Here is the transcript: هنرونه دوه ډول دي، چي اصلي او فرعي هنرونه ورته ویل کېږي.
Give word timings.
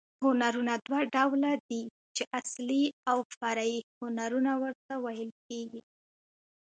هنرونه 0.23 0.73
دوه 0.85 0.99
ډول 1.15 1.43
دي، 1.69 1.81
چي 2.15 2.23
اصلي 2.39 2.83
او 3.09 3.17
فرعي 3.37 3.77
هنرونه 3.99 4.51
ورته 4.63 4.93
ویل 5.03 5.31
کېږي. 5.47 5.81